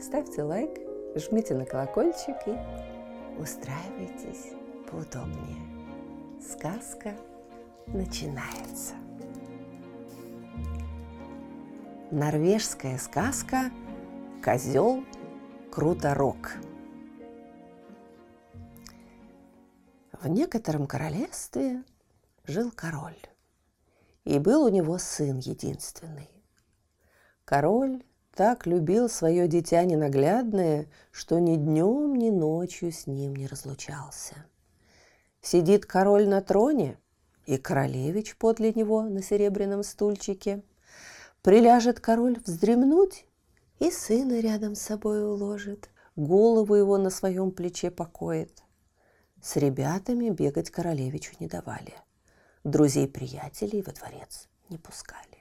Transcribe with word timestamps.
Ставьте 0.00 0.42
лайк, 0.42 0.78
жмите 1.14 1.54
на 1.54 1.64
колокольчик 1.64 2.36
и 2.46 2.56
устраивайтесь 3.40 4.52
поудобнее. 4.90 5.56
Сказка 6.40 7.16
начинается. 7.86 8.94
Норвежская 12.10 12.98
сказка 12.98 13.70
«Козел 14.44 15.02
Круторог». 15.72 16.52
В 20.12 20.28
некотором 20.28 20.86
королевстве 20.86 21.84
жил 22.44 22.70
король, 22.70 23.20
и 24.24 24.38
был 24.38 24.64
у 24.64 24.68
него 24.68 24.98
сын 24.98 25.38
единственный. 25.38 26.28
Король 27.44 28.04
так 28.36 28.66
любил 28.66 29.08
свое 29.08 29.48
дитя 29.48 29.84
ненаглядное, 29.84 30.86
что 31.10 31.38
ни 31.40 31.56
днем, 31.56 32.14
ни 32.14 32.30
ночью 32.30 32.92
с 32.92 33.06
ним 33.06 33.34
не 33.34 33.46
разлучался. 33.46 34.46
Сидит 35.40 35.86
король 35.86 36.28
на 36.28 36.40
троне, 36.42 36.98
и 37.46 37.56
королевич 37.56 38.36
подле 38.36 38.72
него 38.72 39.02
на 39.02 39.22
серебряном 39.22 39.82
стульчике– 39.82 40.62
Приляжет 41.46 42.00
король 42.00 42.40
вздремнуть, 42.44 43.24
и 43.78 43.92
сына 43.92 44.40
рядом 44.40 44.74
с 44.74 44.80
собой 44.80 45.24
уложит, 45.24 45.90
голову 46.16 46.74
его 46.74 46.98
на 46.98 47.08
своем 47.08 47.52
плече 47.52 47.92
покоит. 47.92 48.64
С 49.40 49.54
ребятами 49.54 50.30
бегать 50.30 50.70
королевичу 50.70 51.36
не 51.38 51.46
давали, 51.46 51.94
друзей-приятелей 52.64 53.82
во 53.82 53.92
дворец 53.92 54.48
не 54.70 54.76
пускали. 54.76 55.35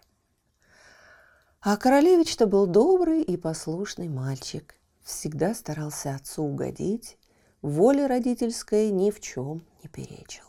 А 1.65 1.77
королевич-то 1.77 2.45
был 2.45 2.67
добрый 2.67 3.23
и 3.23 3.37
послушный 3.37 4.07
мальчик, 4.07 4.75
всегда 5.03 5.55
старался 5.55 6.13
отцу 6.13 6.43
угодить, 6.43 7.17
воле 7.63 8.05
родительской 8.05 8.91
ни 8.91 9.09
в 9.09 9.19
чем 9.19 9.63
не 9.81 9.89
перечил. 9.89 10.45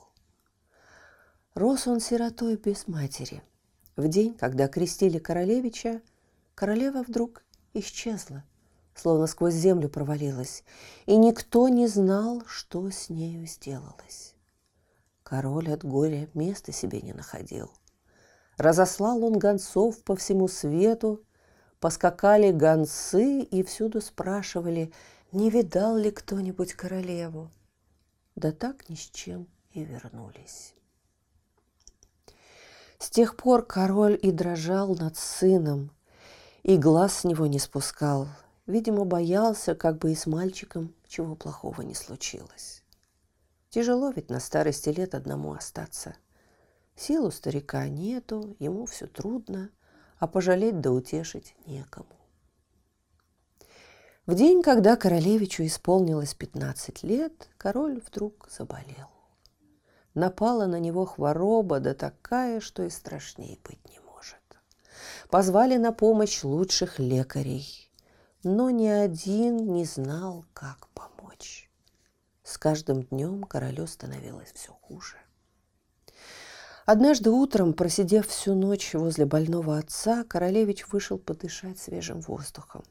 Рос 1.54 1.86
он 1.86 2.00
сиротой 2.00 2.56
без 2.56 2.86
матери– 2.86 3.42
в 3.96 4.08
день, 4.08 4.34
когда 4.34 4.68
крестили 4.68 5.18
королевича, 5.18 6.02
королева 6.54 7.02
вдруг 7.02 7.42
исчезла, 7.72 8.44
словно 8.94 9.26
сквозь 9.26 9.54
землю 9.54 9.88
провалилась, 9.88 10.64
и 11.06 11.16
никто 11.16 11.70
не 11.70 11.86
знал, 11.86 12.42
что 12.46 12.90
с 12.90 13.08
нею 13.08 13.46
сделалось. 13.46 14.34
Король 15.22 15.72
от 15.72 15.82
горя 15.82 16.28
места 16.34 16.72
себе 16.72 17.00
не 17.00 17.14
находил. 17.14 17.70
Разослал 18.56 19.22
он 19.24 19.38
гонцов 19.38 20.02
по 20.02 20.16
всему 20.16 20.48
свету, 20.48 21.22
поскакали 21.78 22.52
гонцы 22.52 23.40
и 23.40 23.62
всюду 23.62 24.00
спрашивали, 24.00 24.92
не 25.32 25.50
видал 25.50 25.96
ли 25.96 26.10
кто-нибудь 26.10 26.72
королеву. 26.72 27.50
Да 28.34 28.52
так 28.52 28.88
ни 28.88 28.94
с 28.94 29.10
чем 29.10 29.46
и 29.72 29.84
вернулись. 29.84 30.74
С 32.98 33.10
тех 33.10 33.36
пор 33.36 33.64
король 33.64 34.18
и 34.20 34.30
дрожал 34.30 34.94
над 34.94 35.16
сыном, 35.16 35.90
и 36.62 36.78
глаз 36.78 37.20
с 37.20 37.24
него 37.24 37.46
не 37.46 37.58
спускал. 37.58 38.26
Видимо, 38.66 39.04
боялся, 39.04 39.74
как 39.74 39.98
бы 39.98 40.12
и 40.12 40.14
с 40.14 40.26
мальчиком 40.26 40.94
чего 41.06 41.36
плохого 41.36 41.82
не 41.82 41.94
случилось. 41.94 42.82
Тяжело 43.68 44.10
ведь 44.10 44.30
на 44.30 44.40
старости 44.40 44.88
лет 44.88 45.14
одному 45.14 45.52
остаться. 45.52 46.16
Сил 46.96 47.26
у 47.26 47.30
старика 47.30 47.86
нету, 47.88 48.56
ему 48.58 48.86
все 48.86 49.06
трудно, 49.06 49.70
а 50.18 50.26
пожалеть 50.26 50.80
да 50.80 50.90
утешить 50.90 51.54
некому. 51.66 52.08
В 54.24 54.34
день, 54.34 54.62
когда 54.62 54.96
королевичу 54.96 55.64
исполнилось 55.64 56.34
15 56.34 57.04
лет, 57.04 57.48
король 57.58 58.00
вдруг 58.00 58.48
заболел 58.50 59.16
напала 60.16 60.66
на 60.66 60.80
него 60.80 61.04
хвороба, 61.04 61.78
да 61.78 61.94
такая, 61.94 62.60
что 62.60 62.82
и 62.82 62.90
страшнее 62.90 63.58
быть 63.62 63.88
не 63.88 64.00
может. 64.00 64.42
Позвали 65.30 65.76
на 65.76 65.92
помощь 65.92 66.42
лучших 66.42 66.98
лекарей, 66.98 67.92
но 68.42 68.70
ни 68.70 68.88
один 68.88 69.72
не 69.72 69.84
знал, 69.84 70.44
как 70.54 70.88
помочь. 70.88 71.70
С 72.42 72.58
каждым 72.58 73.02
днем 73.02 73.44
королю 73.44 73.86
становилось 73.86 74.52
все 74.52 74.72
хуже. 74.72 75.16
Однажды 76.86 77.30
утром, 77.32 77.72
просидев 77.72 78.28
всю 78.28 78.54
ночь 78.54 78.94
возле 78.94 79.26
больного 79.26 79.76
отца, 79.76 80.22
королевич 80.22 80.86
вышел 80.86 81.18
подышать 81.18 81.80
свежим 81.80 82.20
воздухом. 82.20 82.84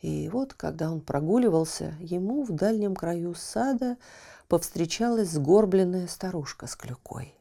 И 0.00 0.28
вот, 0.28 0.54
когда 0.54 0.88
он 0.88 1.00
прогуливался, 1.00 1.96
ему 1.98 2.44
в 2.44 2.52
дальнем 2.52 2.94
краю 2.94 3.34
сада 3.34 3.96
повстречалась 4.46 5.30
сгорбленная 5.30 6.06
старушка 6.06 6.68
с 6.68 6.76
клюкой. 6.76 7.34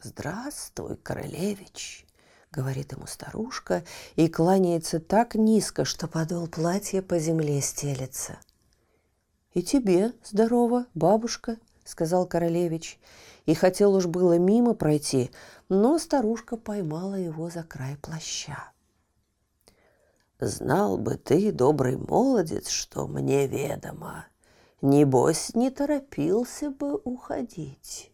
«Здравствуй, 0.00 0.96
королевич!»— 0.96 2.06
говорит 2.52 2.92
ему 2.92 3.08
старушка 3.08 3.82
и 4.14 4.28
кланяется 4.28 5.00
так 5.00 5.34
низко, 5.34 5.84
что 5.84 6.06
подол 6.06 6.46
платья 6.46 7.02
по 7.02 7.18
земле 7.18 7.60
стелется. 7.60 8.38
«И 9.52 9.64
тебе 9.64 10.12
здорово, 10.22 10.86
бабушка!»— 10.94 11.56
сказал 11.84 12.26
королевич. 12.26 12.98
И 13.46 13.54
хотел 13.54 13.94
уж 13.94 14.06
было 14.06 14.38
мимо 14.38 14.74
пройти, 14.74 15.30
но 15.68 15.98
старушка 15.98 16.56
поймала 16.56 17.16
его 17.16 17.50
за 17.50 17.62
край 17.62 17.96
плаща. 17.96 18.70
«Знал 20.38 20.98
бы 20.98 21.16
ты, 21.16 21.52
добрый 21.52 21.96
молодец, 21.96 22.68
что 22.68 23.06
мне 23.06 23.46
ведомо!» 23.46 24.26
Небось, 24.82 25.54
не 25.54 25.70
торопился 25.70 26.70
бы 26.70 26.96
уходить. 26.96 28.10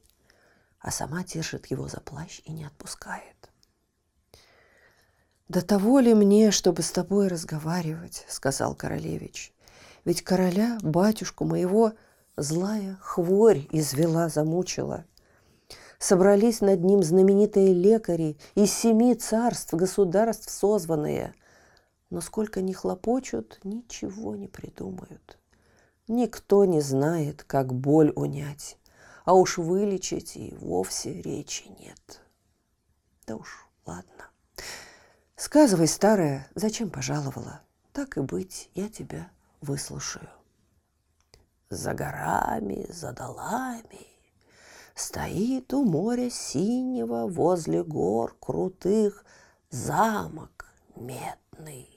А 0.81 0.91
сама 0.91 1.25
держит 1.25 1.67
его 1.67 1.89
за 1.89 2.01
плащ 2.01 2.43
и 2.45 2.53
не 2.53 2.65
отпускает. 2.65 3.51
«До 5.49 5.63
того 5.63 5.99
ли 5.99 6.13
мне, 6.13 6.51
чтобы 6.51 6.83
с 6.83 6.93
тобой 6.93 7.29
разговаривать?»— 7.29 8.27
сказал 8.29 8.75
королевич. 8.75 9.55
«Ведь 10.05 10.21
короля, 10.21 10.79
батюшку 10.83 11.47
моего, 11.47 11.95
злая 12.39 12.97
хворь 13.01 13.67
извела, 13.71 14.29
замучила. 14.29 15.05
Собрались 15.99 16.61
над 16.61 16.85
ним 16.85 17.03
знаменитые 17.03 17.75
лекари 17.75 18.39
из 18.55 18.73
семи 18.73 19.15
царств, 19.15 19.75
государств 19.75 20.51
созванные. 20.51 21.35
Но 22.11 22.21
сколько 22.21 22.63
ни 22.63 22.73
хлопочут, 22.73 23.59
ничего 23.65 24.37
не 24.37 24.47
придумают. 24.47 25.39
Никто 26.07 26.65
не 26.65 26.81
знает, 26.81 27.43
как 27.43 27.75
боль 27.75 28.13
унять, 28.15 28.79
а 29.25 29.35
уж 29.35 29.59
вылечить 29.59 30.37
и 30.37 30.55
вовсе 30.61 31.21
речи 31.21 31.65
нет. 31.81 32.21
Да 33.27 33.37
уж, 33.37 33.67
ладно. 33.85 34.31
Сказывай, 35.37 35.89
старая, 35.89 36.49
зачем 36.55 36.89
пожаловала? 36.89 37.61
Так 37.93 38.17
и 38.17 38.21
быть, 38.21 38.71
я 38.75 38.89
тебя 38.89 39.31
выслушаю. 39.61 40.29
За 41.71 41.95
горами, 41.95 42.87
за 42.91 43.13
долами 43.13 44.07
Стоит 44.95 45.73
у 45.75 45.85
моря 45.85 46.31
синего 46.31 47.27
возле 47.27 47.85
гор 47.85 48.37
крутых 48.41 49.25
Замок 49.71 50.73
медный. 50.97 51.89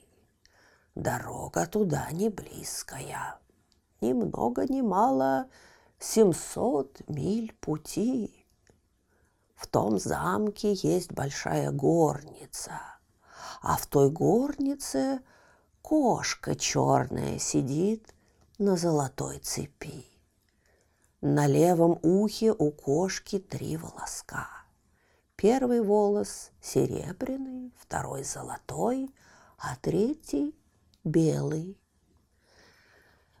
Дорога 0.94 1.66
туда 1.66 2.10
не 2.12 2.28
близкая 2.28 3.38
ни 4.02 4.12
много 4.12 4.66
ни 4.66 4.82
мало 4.82 5.46
семьсот 5.98 7.00
миль 7.08 7.54
пути. 7.60 8.44
В 9.54 9.68
том 9.68 9.98
замке 9.98 10.72
есть 10.74 11.12
большая 11.12 11.70
горница, 11.70 12.72
а 13.62 13.76
в 13.76 13.86
той 13.86 14.10
горнице 14.10 15.20
кошка 15.82 16.56
черная 16.56 17.38
сидит 17.38 18.12
на 18.62 18.76
золотой 18.76 19.38
цепи. 19.38 20.06
На 21.20 21.48
левом 21.48 21.98
ухе 22.02 22.52
у 22.52 22.70
кошки 22.70 23.40
три 23.40 23.76
волоска. 23.76 24.48
Первый 25.34 25.82
волос 25.82 26.52
серебряный, 26.60 27.72
второй 27.76 28.22
золотой, 28.22 29.10
а 29.58 29.74
третий 29.80 30.54
белый. 31.02 31.76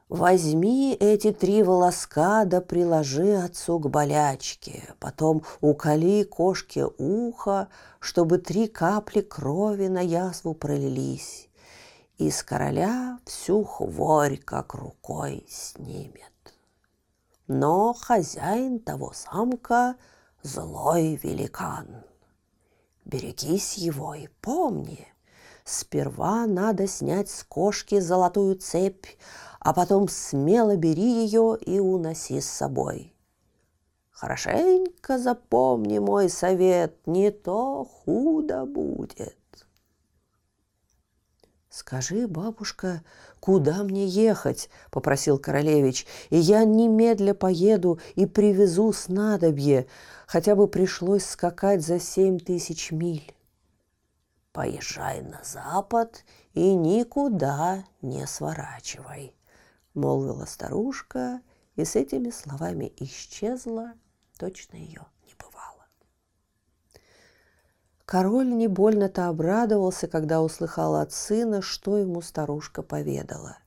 Возьми 0.08 0.96
эти 0.98 1.30
три 1.32 1.62
волоска 1.62 2.44
да 2.44 2.60
приложи 2.60 3.36
отцу 3.36 3.78
к 3.78 3.88
болячке, 3.88 4.92
потом 4.98 5.44
уколи 5.60 6.24
кошке 6.24 6.86
ухо, 6.98 7.68
чтобы 8.00 8.38
три 8.38 8.66
капли 8.66 9.20
крови 9.20 9.86
на 9.86 10.00
язву 10.00 10.52
пролились, 10.54 11.48
и 12.26 12.30
с 12.30 12.42
короля 12.42 13.18
всю 13.24 13.64
хворь 13.64 14.36
как 14.38 14.74
рукой 14.74 15.44
снимет. 15.48 16.32
Но 17.48 17.92
хозяин 17.94 18.78
того 18.78 19.12
замка– 19.14 19.96
злой 20.42 21.18
великан. 21.22 22.04
Берегись 23.04 23.76
его 23.76 24.14
и 24.14 24.28
помни, 24.40 25.08
сперва 25.64 26.46
надо 26.46 26.86
снять 26.86 27.28
с 27.28 27.42
кошки 27.42 27.98
золотую 27.98 28.56
цепь, 28.56 29.06
а 29.58 29.72
потом 29.72 30.08
смело 30.08 30.76
бери 30.76 31.24
ее 31.24 31.58
и 31.60 31.80
уноси 31.80 32.40
с 32.40 32.48
собой. 32.48 33.14
Хорошенько 34.10 35.18
запомни 35.18 35.98
мой 35.98 36.28
совет, 36.28 37.04
не 37.06 37.32
то 37.32 37.84
худо 37.84 38.64
будет. 38.64 39.36
«Скажи, 41.72 42.28
бабушка, 42.28 43.02
куда 43.40 43.82
мне 43.82 44.06
ехать?»– 44.06 44.68
попросил 44.90 45.38
королевич, 45.38 46.06
«и 46.28 46.36
я 46.36 46.64
немедля 46.64 47.32
поеду 47.32 47.98
и 48.14 48.26
привезу 48.26 48.92
снадобье, 48.92 49.86
хотя 50.26 50.54
бы 50.54 50.68
пришлось 50.68 51.24
скакать 51.24 51.80
за 51.80 51.98
семь 51.98 52.38
тысяч 52.38 52.90
миль». 52.90 53.34
«Поезжай 54.52 55.22
на 55.22 55.40
запад 55.44 56.26
и 56.52 56.74
никуда 56.74 57.86
не 58.02 58.26
сворачивай»,— 58.26 59.34
молвила 59.94 60.44
старушка, 60.44 61.40
и 61.76 61.86
с 61.86 61.96
этими 61.96 62.28
словами 62.28 62.92
исчезла, 62.98 63.94
точно 64.36 64.76
ее. 64.76 65.06
Король 68.04 68.48
не 68.48 68.68
больно-то 68.68 69.28
обрадовался, 69.28 70.08
когда 70.08 70.42
услыхал 70.42 70.96
от 70.96 71.12
сына, 71.12 71.62
что 71.62 71.98
ему 71.98 72.20
старушка 72.20 72.82
поведала. 72.82 73.58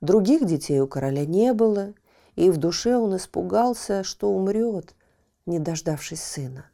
Других 0.00 0.44
детей 0.44 0.80
у 0.80 0.86
короля 0.86 1.24
не 1.24 1.52
было, 1.52 1.94
и 2.34 2.50
в 2.50 2.58
душе 2.58 2.96
он 2.96 3.16
испугался, 3.16 4.04
что 4.04 4.30
умрет, 4.30 4.94
не 5.46 5.58
дождавшись 5.58 6.22
сына. 6.22 6.66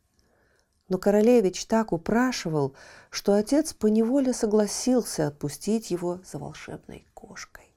Но 0.89 0.99
королевич 0.99 1.65
так 1.67 1.93
упрашивал, 1.93 2.75
что 3.11 3.35
отец 3.35 3.73
поневоле 3.73 4.33
согласился 4.33 5.29
отпустить 5.29 5.91
его 5.91 6.21
за 6.25 6.39
волшебной 6.39 7.07
кошкой. 7.15 7.73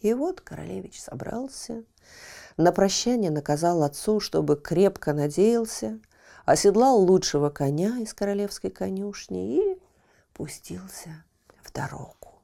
И 0.00 0.14
вот 0.14 0.40
королевич 0.40 1.00
собрался, 1.00 1.84
на 2.56 2.72
прощание 2.72 3.30
наказал 3.30 3.82
отцу, 3.82 4.18
чтобы 4.18 4.56
крепко 4.56 5.12
надеялся, 5.12 6.00
оседлал 6.50 6.98
лучшего 6.98 7.48
коня 7.48 7.98
из 8.00 8.12
королевской 8.12 8.70
конюшни 8.70 9.58
и 9.58 9.78
пустился 10.32 11.24
в 11.62 11.72
дорогу. 11.72 12.42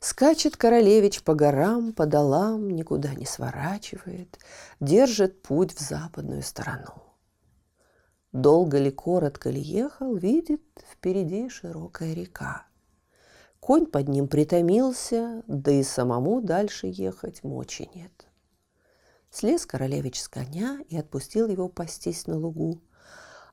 Скачет 0.00 0.56
королевич 0.56 1.22
по 1.22 1.34
горам, 1.34 1.92
по 1.92 2.06
долам, 2.06 2.70
никуда 2.70 3.14
не 3.14 3.24
сворачивает, 3.24 4.40
держит 4.80 5.42
путь 5.42 5.72
в 5.72 5.80
западную 5.80 6.42
сторону. 6.42 7.02
Долго 8.32 8.78
ли, 8.78 8.90
коротко 8.90 9.50
ли 9.50 9.60
ехал, 9.60 10.16
видит 10.16 10.62
впереди 10.90 11.48
широкая 11.48 12.12
река. 12.14 12.66
Конь 13.60 13.86
под 13.86 14.08
ним 14.08 14.26
притомился, 14.26 15.44
да 15.46 15.70
и 15.70 15.84
самому 15.84 16.40
дальше 16.40 16.88
ехать 16.88 17.44
мочи 17.44 17.88
нет. 17.94 18.26
Слез 19.32 19.66
королевич 19.66 20.20
с 20.20 20.28
коня 20.28 20.78
и 20.88 20.96
отпустил 20.96 21.48
его 21.48 21.68
пастись 21.68 22.28
на 22.28 22.38
лугу, 22.38 22.80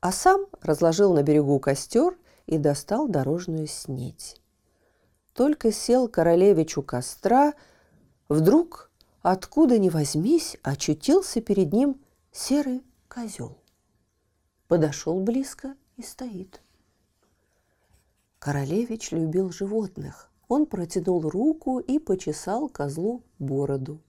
а 0.00 0.12
сам 0.12 0.46
разложил 0.60 1.12
на 1.12 1.24
берегу 1.24 1.58
костер 1.58 2.16
и 2.46 2.58
достал 2.58 3.08
дорожную 3.08 3.66
снеть. 3.66 4.40
Только 5.32 5.72
сел 5.72 6.06
королевич 6.06 6.76
у 6.76 6.82
костра, 6.82 7.54
вдруг, 8.28 8.92
откуда 9.22 9.78
ни 9.78 9.88
возьмись, 9.88 10.56
очутился 10.62 11.40
перед 11.40 11.72
ним 11.72 12.00
серый 12.30 12.84
козел. 13.08 13.58
Подошел 14.68 15.18
близко 15.18 15.74
и 15.96 16.02
стоит– 16.02 16.60
Королевич 18.40 19.12
любил 19.12 19.52
животных. 19.52 20.30
Он 20.48 20.64
протянул 20.64 21.20
руку 21.28 21.78
и 21.78 21.98
почесал 21.98 22.70
козлу 22.70 23.22
бороду. 23.38 24.00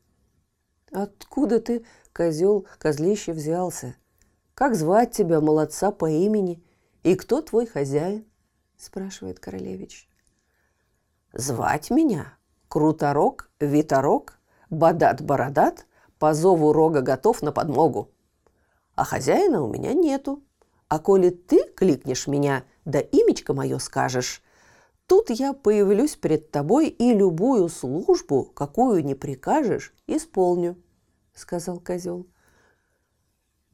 «Откуда 0.92 1.60
ты, 1.60 1.86
козел, 2.14 2.66
козлище, 2.78 3.34
взялся? 3.34 3.96
Как 4.54 4.76
звать 4.76 5.12
тебя, 5.12 5.40
молодца, 5.42 5.92
по 5.92 6.10
имени? 6.10 6.64
И 7.04 7.16
кто 7.16 7.42
твой 7.42 7.66
хозяин?»– 7.66 8.26
спрашивает 8.78 9.40
королевич. 9.40 10.10
«Звать 11.34 11.90
меня 11.90 12.38
Круторог, 12.68 13.50
Виторог, 13.60 14.40
Бадат-Бородат, 14.70 15.86
по 16.20 16.34
зову 16.34 16.74
рога 16.74 17.02
готов 17.02 17.42
на 17.42 17.52
подмогу. 17.52 18.12
А 18.96 19.06
хозяина 19.06 19.64
у 19.64 19.72
меня 19.72 19.94
нету. 19.94 20.44
А 20.88 21.00
коли 21.00 21.30
ты 21.30 21.64
кликнешь 21.76 22.28
меня– 22.28 22.64
да 22.86 23.00
имечко 23.00 23.54
мое 23.54 23.78
скажешь, 23.80 24.42
тут 25.12 25.30
я 25.30 25.52
появлюсь 25.52 26.16
перед 26.16 26.52
тобой 26.52 26.88
и 26.88 27.14
любую 27.14 27.68
службу, 27.68 28.46
какую 28.46 29.04
не 29.04 29.14
прикажешь, 29.14 29.94
исполню»,— 30.08 30.78
сказал 31.34 31.82
козел. 31.82 32.28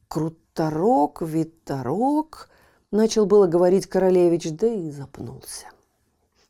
«Круторок, 0.08 1.22
виторок»,— 1.22 2.50
начал 2.92 3.28
было 3.28 3.46
говорить 3.46 3.86
королевич, 3.86 4.50
да 4.52 4.66
и 4.66 4.90
запнулся. 4.90 5.68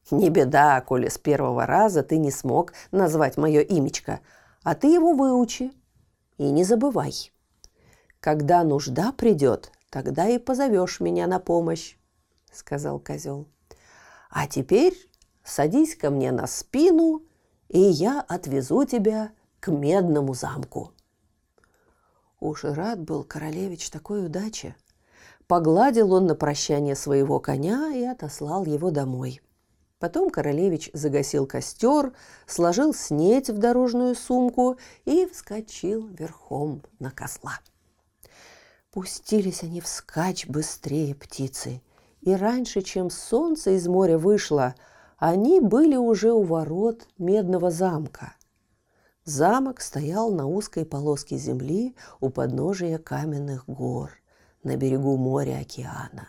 «Не 0.09 0.29
беда, 0.29 0.79
коли 0.79 1.09
с 1.09 1.17
первого 1.17 1.65
раза 1.65 2.01
ты 2.01 2.17
не 2.17 2.31
смог 2.31 2.71
назвать 2.91 3.35
мое 3.35 3.59
имечко, 3.59 4.21
а 4.63 4.73
ты 4.73 4.87
его 4.87 5.11
выучи 5.11 5.73
и 6.37 6.49
не 6.49 6.63
забывай. 6.63 7.33
Когда 8.21 8.63
нужда 8.63 9.11
придет, 9.11 9.69
тогда 9.89 10.29
и 10.29 10.37
позовешь 10.37 11.01
меня 11.01 11.27
на 11.27 11.39
помощь 11.39 11.97
сказал 12.53 12.99
козел. 12.99 13.47
А 14.29 14.47
теперь 14.47 15.09
садись 15.43 15.95
ко 15.95 16.09
мне 16.09 16.31
на 16.31 16.47
спину, 16.47 17.23
и 17.69 17.79
я 17.79 18.21
отвезу 18.21 18.85
тебя 18.85 19.31
к 19.59 19.71
медному 19.71 20.33
замку. 20.33 20.91
Уж 22.39 22.65
и 22.65 22.67
рад 22.67 22.99
был 22.99 23.23
королевич 23.23 23.89
такой 23.89 24.25
удаче. 24.25 24.75
Погладил 25.47 26.13
он 26.13 26.27
на 26.27 26.35
прощание 26.35 26.95
своего 26.95 27.39
коня 27.39 27.91
и 27.93 28.03
отослал 28.03 28.65
его 28.65 28.91
домой. 28.91 29.41
Потом 29.99 30.29
королевич 30.29 30.91
загасил 30.93 31.47
костер, 31.47 32.13
сложил 32.45 32.93
снеть 32.93 33.49
в 33.49 33.57
дорожную 33.57 34.13
сумку 34.13 34.77
и 35.05 35.25
вскочил 35.25 36.07
верхом 36.07 36.83
на 36.99 37.09
козла. 37.09 37.59
Пустились 38.91 39.63
они 39.63 39.81
вскачь 39.81 40.47
быстрее 40.47 41.15
птицы, 41.15 41.81
и 42.27 42.35
раньше, 42.35 42.81
чем 42.81 43.09
солнце 43.09 43.77
из 43.77 43.87
моря 43.87 44.17
вышло, 44.17 44.75
они 45.17 45.61
были 45.61 45.95
уже 45.95 46.33
у 46.33 46.43
ворот 46.43 47.07
Медного 47.17 47.71
замка. 47.71 48.33
Замок 49.23 49.79
стоял 49.79 50.33
на 50.33 50.45
узкой 50.45 50.85
полоске 50.85 51.37
земли 51.37 51.95
у 52.19 52.29
подножия 52.29 52.97
каменных 52.97 53.63
гор 53.65 54.11
на 54.61 54.75
берегу 54.75 55.15
моря 55.15 55.59
океана. 55.61 56.27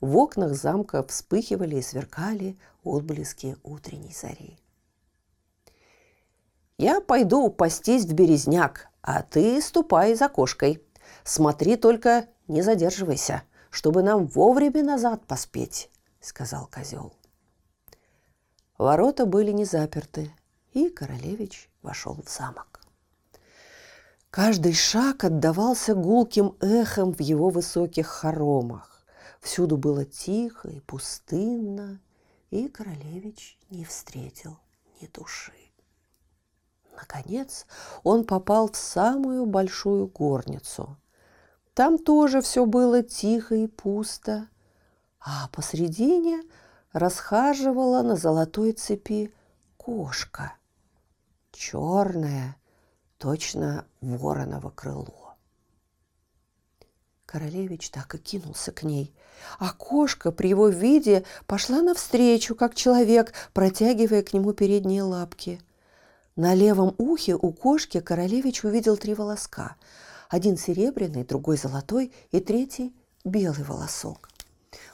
В 0.00 0.16
окнах 0.16 0.54
замка 0.56 1.06
вспыхивали 1.06 1.76
и 1.76 1.82
сверкали 1.82 2.58
отблески 2.82 3.56
утренней 3.62 4.12
зари. 4.12 4.58
«Я 6.76 7.00
пойду 7.00 7.50
пастись 7.50 8.04
в 8.04 8.14
березняк, 8.14 8.88
а 9.00 9.22
ты 9.22 9.62
ступай 9.62 10.16
за 10.16 10.28
кошкой. 10.28 10.82
Смотри 11.22 11.76
только, 11.76 12.26
не 12.48 12.62
задерживайся», 12.62 13.44
чтобы 13.70 14.02
нам 14.02 14.26
вовремя 14.26 14.82
назад 14.82 15.26
поспеть»,— 15.26 15.90
сказал 16.20 16.66
козел. 16.66 17.12
Ворота 18.78 19.26
были 19.26 19.52
не 19.52 19.64
заперты, 19.64 20.34
и 20.72 20.88
королевич 20.88 21.70
вошел 21.82 22.14
в 22.14 22.28
замок. 22.28 22.80
Каждый 24.30 24.74
шаг 24.74 25.24
отдавался 25.24 25.94
гулким 25.94 26.56
эхом 26.60 27.12
в 27.12 27.20
его 27.20 27.48
высоких 27.50 28.06
хоромах. 28.06 29.04
Всюду 29.40 29.76
было 29.76 30.04
тихо 30.04 30.68
и 30.68 30.80
пустынно, 30.80 32.00
и 32.50 32.68
королевич 32.68 33.58
не 33.70 33.84
встретил 33.84 34.58
ни 35.00 35.06
души. 35.08 35.52
Наконец 36.94 37.66
он 38.02 38.24
попал 38.24 38.70
в 38.70 38.76
самую 38.76 39.46
большую 39.46 40.06
горницу– 40.06 40.96
там 41.74 41.98
тоже 41.98 42.40
все 42.40 42.66
было 42.66 43.02
тихо 43.02 43.54
и 43.54 43.66
пусто, 43.66 44.48
а 45.20 45.48
посредине 45.48 46.42
расхаживала 46.92 48.02
на 48.02 48.16
золотой 48.16 48.72
цепи 48.72 49.32
кошка. 49.76 50.54
черное, 51.52 52.56
точно 53.18 53.86
вороново 54.00 54.70
крыло. 54.70 55.36
Королевич 57.30 57.90
так 57.90 58.12
и 58.16 58.18
кинулся 58.18 58.72
к 58.72 58.82
ней, 58.82 59.14
а 59.60 59.72
кошка 59.72 60.32
при 60.32 60.48
его 60.48 60.68
виде 60.68 61.24
пошла 61.46 61.80
навстречу, 61.80 62.56
как 62.56 62.74
человек, 62.74 63.32
протягивая 63.52 64.24
к 64.24 64.32
нему 64.32 64.52
передние 64.52 65.04
лапки. 65.04 65.60
На 66.34 66.54
левом 66.54 66.94
ухе 66.98 67.36
у 67.36 67.52
кошки 67.52 68.00
королевич 68.00 68.64
увидел 68.64 68.96
три 68.96 69.14
волоска. 69.14 69.76
Один 70.30 70.56
серебряный, 70.56 71.24
другой 71.24 71.56
золотой 71.56 72.12
и 72.30 72.38
третий 72.38 72.94
белый 73.24 73.64
волосок. 73.64 74.30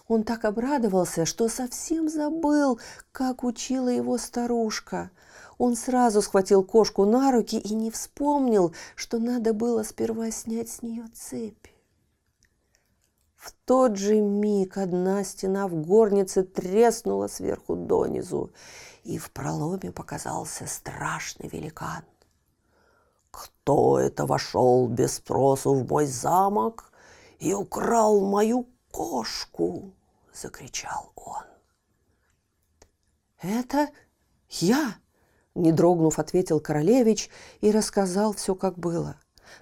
Он 0.09 0.25
так 0.25 0.47
обрадовался, 0.47 1.27
что 1.27 1.49
совсем 1.49 2.09
забыл, 2.09 2.81
как 3.13 3.45
учила 3.45 3.89
его 3.89 4.17
старушка. 4.17 5.11
Он 5.59 5.77
сразу 5.77 6.23
схватил 6.23 6.65
кошку 6.65 7.05
на 7.05 7.33
руки 7.33 7.59
и 7.59 7.75
не 7.75 7.91
вспомнил, 7.91 8.75
что 8.95 9.19
надо 9.19 9.53
было 9.53 9.83
сперва 9.83 10.31
снять 10.31 10.71
с 10.71 10.81
нее 10.81 11.05
цепи. 11.13 11.71
В 13.37 13.53
тот 13.67 13.99
же 13.99 14.19
миг 14.19 14.79
одна 14.79 15.23
стена 15.23 15.69
в 15.69 15.75
горнице 15.75 16.45
треснула 16.45 17.29
сверху 17.29 17.77
донизу, 17.77 18.53
и 19.05 19.19
в 19.19 19.31
проломе 19.33 19.93
показался 19.93 20.67
страшный 20.67 21.49
великан. 21.49 22.03
«Кто 23.37 23.99
это 23.99 24.25
вошел 24.25 24.89
без 24.89 25.17
спросу 25.17 25.75
в 25.75 25.87
мой 25.87 26.07
замок 26.07 26.91
и 27.39 27.53
украл 27.53 28.21
мою 28.25 28.67
кошку?»– 28.91 29.93
закричал 30.33 31.13
он. 31.15 31.43
«Это 33.43 33.91
я!»– 34.49 34.95
не 35.55 35.71
дрогнув, 35.71 36.19
ответил 36.19 36.61
королевич 36.61 37.29
и 37.61 37.71
рассказал 37.71 38.33
все, 38.33 38.55
как 38.55 38.79
было. 38.79 39.17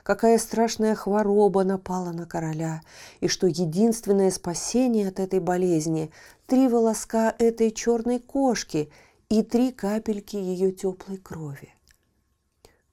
Какая 0.05 0.39
страшная 0.39 0.95
хвороба 0.95 1.65
напала 1.65 2.13
на 2.13 2.27
короля, 2.27 2.81
и 3.19 3.27
что 3.27 3.49
единственное 3.49 4.31
спасение 4.31 5.09
от 5.09 5.19
этой 5.19 5.41
болезни– 5.41 6.13
три 6.47 6.69
волоска 6.69 7.35
этой 7.41 7.73
черной 7.73 8.21
кошки 8.21 8.93
и 9.29 9.43
три 9.43 9.73
капельки 9.73 10.37
ее 10.37 10.71
теплой 10.71 11.19
крови. 11.19 11.74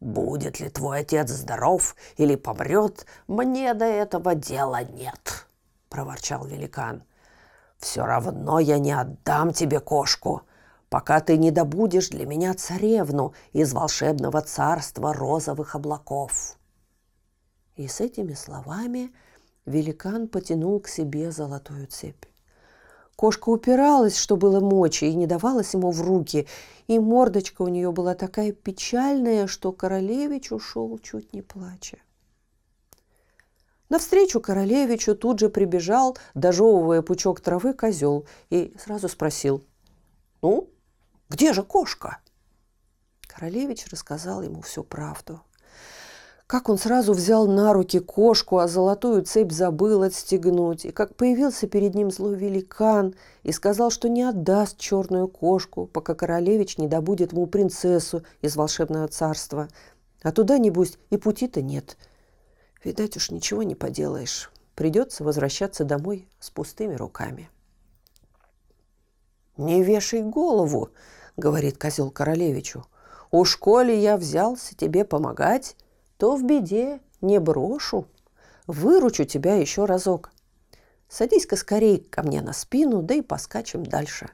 «Будет 0.02 0.60
ли 0.60 0.68
твой 0.70 1.02
отец 1.02 1.30
здоров 1.30 1.96
или 2.18 2.36
помрет, 2.36 3.06
мне 3.28 3.76
до 3.76 3.86
этого 3.86 4.34
дела 4.34 4.84
нет», 4.84 5.46
проворчал 5.90 6.44
великан. 6.46 7.04
«Все 7.78 8.04
равно 8.04 8.60
я 8.60 8.80
не 8.80 8.94
отдам 8.94 9.54
тебе 9.54 9.80
кошку, 9.80 10.42
пока 10.90 11.20
ты 11.20 11.38
не 11.38 11.52
добудешь 11.52 12.10
для 12.10 12.26
меня 12.26 12.56
царевну 12.56 13.36
из 13.54 13.74
волшебного 13.74 14.42
царства 14.42 15.14
розовых 15.14 15.76
облаков». 15.76 16.58
И 17.76 17.88
с 17.88 18.02
этими 18.02 18.34
словами 18.34 19.14
великан 19.68 20.28
потянул 20.28 20.80
к 20.80 20.88
себе 20.88 21.32
золотую 21.32 21.86
цепь. 21.86 22.26
Кошка 23.22 23.50
упиралась, 23.50 24.18
что 24.18 24.36
было 24.36 24.60
мочи, 24.60 25.06
и 25.06 25.14
не 25.14 25.28
давалась 25.28 25.76
ему 25.76 25.92
в 25.92 26.02
руки, 26.02 26.48
и 26.88 26.98
мордочка 26.98 27.62
у 27.62 27.68
нее 27.68 27.92
была 27.92 28.16
такая 28.16 28.52
печальная, 28.52 29.46
что 29.46 29.72
королевич 29.72 30.52
ушел 30.52 30.98
чуть 30.98 31.32
не 31.32 31.44
плача. 31.44 32.00
Навстречу 33.90 34.42
королевичу 34.42 35.14
тут 35.14 35.38
же 35.38 35.50
прибежал, 35.50 36.18
дожевывая 36.34 37.04
пучок 37.04 37.42
травы, 37.42 37.76
козел 37.76 38.26
и 38.50 38.76
сразу 38.84 39.08
спросил, 39.08 39.64
«Ну, 40.42 40.72
где 41.30 41.54
же 41.54 41.62
кошка?» 41.62 42.18
Королевич 43.28 43.86
рассказал 43.92 44.42
ему 44.42 44.62
всю 44.62 44.84
правду. 44.84 45.42
Как 46.52 46.68
он 46.68 46.78
сразу 46.78 47.14
взял 47.14 47.48
на 47.48 47.72
руки 47.72 48.00
кошку, 48.00 48.58
а 48.58 48.68
золотую 48.68 49.24
цепь 49.24 49.54
забыл 49.54 50.04
отстегнуть, 50.04 50.84
и 50.84 50.92
как 50.92 51.16
появился 51.16 51.66
перед 51.66 51.96
ним 51.96 52.12
злой 52.12 52.36
великан 52.36 53.16
и 53.44 53.54
сказал, 53.54 53.90
что 53.90 54.10
не 54.10 54.24
отдаст 54.24 54.78
черную 54.78 55.30
кошку, 55.30 55.86
пока 55.88 56.14
королевич 56.14 56.78
не 56.78 56.90
добудет 56.90 57.32
ему 57.32 57.48
принцессу 57.48 58.24
из 58.42 58.58
волшебного 58.58 59.08
царства. 59.08 59.70
А 60.24 60.34
туда, 60.34 60.58
небось, 60.58 60.98
и 61.10 61.16
пути-то 61.16 61.62
нет– 61.62 61.98
Видать 62.84 63.16
уж 63.16 63.30
ничего 63.30 63.64
не 63.64 63.76
поделаешь. 63.76 64.52
Придется 64.76 65.24
возвращаться 65.24 65.84
домой 65.84 66.28
с 66.40 66.50
пустыми 66.50 66.96
руками. 66.96 67.50
«Не 69.58 69.84
вешай 69.84 70.24
голову»,— 70.24 70.90
говорит 71.38 71.78
козел 71.78 72.10
королевичу. 72.10 72.86
«У 73.30 73.46
школе 73.46 74.02
я 74.02 74.18
взялся 74.18 74.76
тебе 74.76 75.06
помогать, 75.06 75.76
то 76.22 76.36
в 76.36 76.44
беде 76.44 77.00
не 77.22 77.40
брошу. 77.40 78.06
Выручу 78.68 79.26
тебя 79.26 79.56
еще 79.56 79.86
разок. 79.86 80.30
Садись-ка 81.10 81.56
скорей 81.56 81.98
ко 81.98 82.22
мне 82.22 82.44
на 82.44 82.54
спину, 82.54 83.02
да 83.02 83.16
и 83.16 83.22
поскачем 83.22 83.84
дальше. 83.84 84.30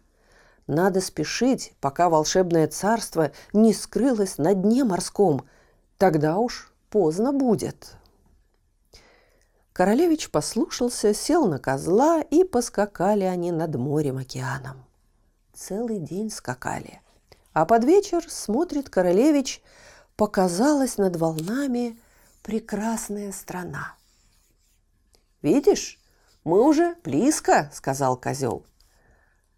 Надо 0.67 0.99
спешить, 0.99 1.71
пока 1.79 2.09
волшебное 2.09 2.67
царство 2.67 3.31
не 3.53 3.73
скрылось 3.73 4.37
на 4.37 4.53
дне 4.53 4.83
морском. 4.83 5.45
Тогда 5.97 6.39
уж 6.39 6.73
поздно 6.89 7.31
будет». 7.31 7.95
Королевич 9.71 10.29
послушался, 10.29 11.13
сел 11.13 11.47
на 11.47 11.57
козла, 11.57 12.19
и 12.19 12.43
поскакали 12.43 13.23
они 13.23 13.53
над 13.53 13.77
морем-океаном. 13.77 14.83
Целый 15.53 15.99
день 15.99 16.31
скакали. 16.31 16.99
А 17.53 17.65
под 17.65 17.85
вечер, 17.85 18.25
смотрит 18.27 18.89
королевич, 18.89 19.61
показалась 20.17 20.97
над 20.97 21.15
волнами 21.15 21.97
прекрасная 22.43 23.31
страна. 23.31 23.95
«Видишь, 25.41 25.99
мы 26.43 26.61
уже 26.67 26.95
близко»,— 27.03 27.71
сказал 27.73 28.17
козел. 28.17 28.65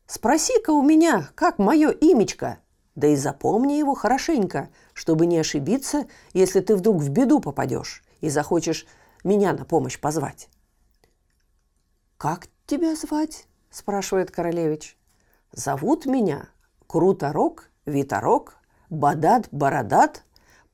«Спроси-ка 0.06 0.72
у 0.72 0.84
меня, 0.84 1.30
как 1.36 1.58
мое 1.58 1.90
имечко, 1.90 2.60
да 2.96 3.08
и 3.08 3.16
запомни 3.16 3.74
его 3.74 3.96
хорошенько, 3.96 4.70
чтобы 4.94 5.26
не 5.26 5.38
ошибиться, 5.38 6.08
если 6.34 6.60
ты 6.60 6.76
вдруг 6.76 6.98
в 6.98 7.10
беду 7.10 7.40
попадешь 7.40 8.04
и 8.20 8.30
захочешь 8.30 8.86
меня 9.24 9.54
на 9.54 9.66
помощь 9.66 10.00
позвать. 10.00 10.50
«Как 12.18 12.48
тебя 12.66 12.96
звать?»– 12.96 13.48
спрашивает 13.70 14.32
королевич. 14.32 14.98
«Зовут 15.52 16.06
меня 16.06 16.50
Круторог, 16.88 17.70
Виторог, 17.86 18.58
Бадат, 18.90 19.48
Бородат, 19.52 20.24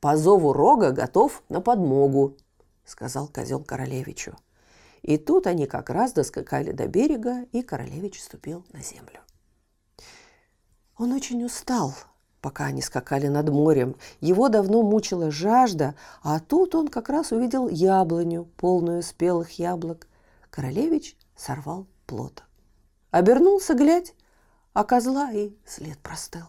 по 0.00 0.16
зову 0.16 0.52
рога 0.52 0.90
готов 0.90 1.42
на 1.48 1.60
подмогу»,– 1.60 2.36
сказал 2.84 3.28
козел 3.28 3.62
королевичу. 3.62 4.36
И 5.02 5.18
тут 5.18 5.46
они 5.46 5.66
как 5.66 5.90
раз 5.90 6.12
доскакали 6.12 6.72
до 6.72 6.88
берега, 6.88 7.44
и 7.52 7.62
королевич 7.62 8.20
ступил 8.20 8.64
на 8.72 8.82
землю. 8.82 9.20
Он 10.98 11.12
очень 11.12 11.44
устал, 11.44 11.94
пока 12.40 12.64
они 12.64 12.82
скакали 12.82 13.28
над 13.28 13.48
морем. 13.50 13.96
Его 14.20 14.48
давно 14.48 14.82
мучила 14.82 15.30
жажда, 15.30 15.94
а 16.22 16.40
тут 16.40 16.74
он 16.74 16.88
как 16.88 17.08
раз 17.08 17.32
увидел 17.32 17.68
яблоню, 17.68 18.48
полную 18.56 19.02
спелых 19.02 19.58
яблок. 19.58 20.08
Королевич 20.50 21.16
сорвал 21.36 21.86
плод. 22.06 22.42
Обернулся, 23.10 23.74
глядь, 23.74 24.14
а 24.72 24.84
козла 24.84 25.30
и 25.30 25.52
след 25.64 25.98
простыл. 25.98 26.46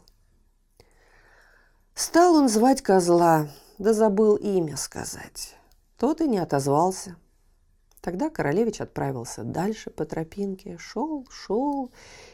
Стал 1.97 2.35
он 2.35 2.47
звать 2.47 2.81
козла, 2.81 3.49
да 3.77 3.91
забыл 3.91 4.37
имя 4.37 4.77
сказать. 4.77 5.57
Тот 5.97 6.21
и 6.21 6.27
не 6.27 6.37
отозвался– 6.37 7.17
Тогда 8.07 8.29
королевич 8.29 8.79
отправился 8.79 9.43
дальше 9.43 9.89
по 9.89 10.05
тропинке, 10.05 10.77
шел, 10.77 11.27
шел 11.29 11.91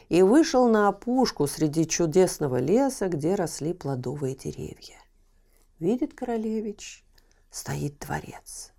и 0.08 0.22
вышел 0.22 0.68
на 0.68 0.86
опушку 0.86 1.48
среди 1.48 1.84
чудесного 1.84 2.60
леса, 2.60 3.08
где 3.08 3.34
росли 3.34 3.72
плодовые 3.72 4.36
деревья. 4.36 5.02
Видит 5.80 6.14
королевич, 6.14 7.04
стоит 7.50 7.98
дворец. 7.98 8.72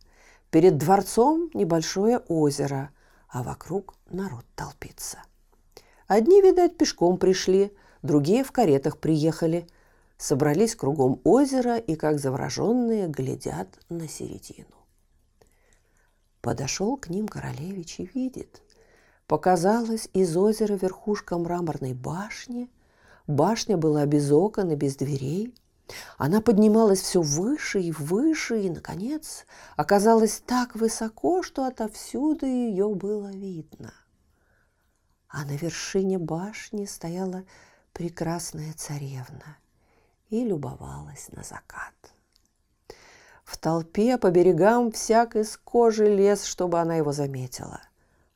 Перед 0.52 0.78
дворцом 0.78 1.50
небольшое 1.54 2.20
озеро, 2.30 2.92
а 3.28 3.44
вокруг 3.44 3.96
народ 4.10 4.46
толпится. 4.56 5.18
Одни, 6.08 6.42
видать, 6.42 6.78
пешком 6.78 7.18
пришли, 7.18 7.76
другие 8.04 8.46
в 8.46 8.54
каретах 8.54 9.00
приехали. 9.00 9.68
Собрались 10.18 10.76
кругом 10.76 11.20
озера 11.24 11.78
и, 11.78 11.96
как 11.96 12.20
завороженные, 12.20 13.08
глядят 13.08 13.68
на 13.90 14.08
середину. 14.08 14.68
Подошел 16.42 16.96
к 16.96 17.10
ним 17.10 17.28
королевич 17.28 18.00
и 18.00 18.10
видит. 18.14 18.62
Показалась 19.28 20.08
из 20.14 20.38
озера 20.38 20.76
верхушка 20.76 21.38
мраморной 21.38 21.94
башни. 21.94 22.70
Башня 23.28 23.78
была 23.78 24.06
без 24.06 24.32
окон 24.32 24.72
и 24.72 24.76
без 24.76 24.96
дверей. 24.96 25.54
Она 26.18 26.42
поднималась 26.42 27.02
все 27.02 27.22
выше 27.22 27.82
и 27.82 27.92
выше, 27.92 28.62
и, 28.62 28.70
наконец, 28.70 29.46
оказалась 29.76 30.42
так 30.46 30.76
высоко, 30.76 31.44
что 31.44 31.66
отовсюду 31.66 32.46
ее 32.46 32.94
было 32.94 33.32
видно. 33.32 33.94
А 35.28 35.44
на 35.46 35.56
вершине 35.58 36.18
башни 36.18 36.86
стояла 36.86 37.44
прекрасная 37.94 38.74
царевна. 38.74 39.58
И 40.36 40.44
любовалась 40.44 41.30
на 41.32 41.44
закат. 41.44 41.94
В 43.46 43.58
толпе 43.58 44.18
по 44.18 44.32
берегам 44.32 44.92
всяк 44.92 45.38
из 45.38 45.56
кожи 45.56 46.14
лез, 46.14 46.44
чтобы 46.44 46.82
она 46.82 46.98
его 46.98 47.14
заметила. 47.14 47.80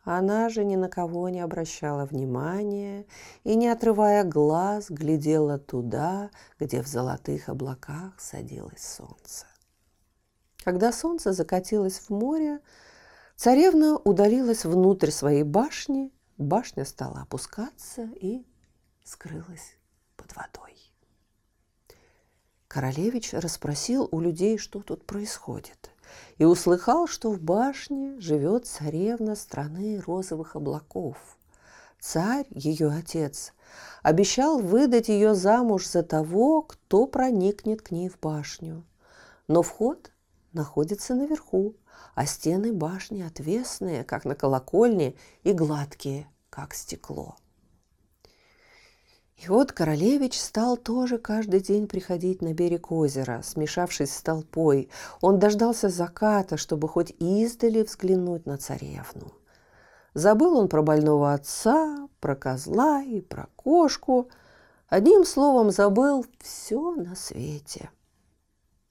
Она 0.06 0.48
же 0.48 0.64
ни 0.64 0.78
на 0.78 0.88
кого 0.88 1.28
не 1.28 1.42
обращала 1.42 2.06
внимания 2.06 3.06
и, 3.44 3.54
не 3.56 3.68
отрывая 3.68 4.24
глаз, 4.24 4.90
глядела 4.90 5.58
туда, 5.58 6.30
где 6.58 6.82
в 6.82 6.88
золотых 6.88 7.50
облаках 7.50 8.18
садилось 8.18 8.82
солнце. 8.82 9.46
Когда 10.64 10.94
солнце 10.94 11.34
закатилось 11.34 12.00
в 12.00 12.12
море, 12.12 12.62
царевна 13.36 13.98
удалилась 13.98 14.64
внутрь 14.64 15.12
своей 15.12 15.44
башни, 15.44 16.14
башня 16.38 16.86
стала 16.86 17.24
опускаться 17.24 18.04
и 18.16 18.46
скрылась 19.04 19.76
под 20.16 20.34
водой. 20.38 20.89
Королевич 22.70 23.34
расспросил 23.34 24.08
у 24.12 24.20
людей, 24.20 24.60
что 24.60 24.84
тут 24.84 25.04
происходит, 25.04 25.90
и 26.38 26.46
услыхал, 26.46 27.08
что 27.08 27.32
в 27.32 27.42
башне 27.42 28.20
живет 28.20 28.68
царевна 28.68 29.36
страны 29.36 30.00
розовых 30.06 30.56
облаков. 30.56 31.18
Царь, 32.00 32.46
ее 32.52 32.90
отец, 32.90 33.54
обещал 34.04 34.60
выдать 34.60 35.10
ее 35.10 35.34
замуж 35.34 35.88
за 35.88 36.04
того, 36.04 36.62
кто 36.62 37.08
проникнет 37.08 37.82
к 37.82 37.90
ней 37.90 38.08
в 38.08 38.20
башню. 38.20 38.86
Но 39.48 39.64
вход 39.64 40.12
находится 40.54 41.16
наверху, 41.16 41.74
а 42.14 42.28
стены 42.28 42.72
башни 42.72 43.24
отвесные, 43.24 44.04
как 44.04 44.26
на 44.26 44.36
колокольне, 44.36 45.16
и 45.42 45.54
гладкие, 45.54 46.30
как 46.52 46.76
стекло. 46.76 47.36
И 49.42 49.48
вот 49.48 49.72
королевич 49.72 50.38
стал 50.38 50.76
тоже 50.76 51.18
каждый 51.18 51.62
день 51.62 51.88
приходить 51.88 52.42
на 52.42 52.54
берег 52.54 52.92
озера, 52.92 53.42
смешавшись 53.42 54.14
с 54.14 54.22
толпой. 54.22 54.90
Он 55.22 55.40
дождался 55.40 55.88
заката, 55.88 56.58
чтобы 56.58 56.90
хоть 56.90 57.14
издали 57.20 57.84
взглянуть 57.84 58.46
на 58.46 58.58
царевну. 58.58 59.32
Забыл 60.14 60.58
он 60.58 60.68
про 60.68 60.82
больного 60.82 61.34
отца, 61.34 62.10
про 62.20 62.36
козла 62.36 63.02
и 63.02 63.22
про 63.22 63.48
кошку. 63.56 64.28
Одним 64.90 65.24
словом, 65.24 65.72
забыл 65.72 66.26
все 66.42 66.96
на 66.96 67.16
свете. 67.16 67.92